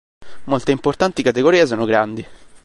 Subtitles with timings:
[0.45, 2.25] Molte importanti categorie sono grandi.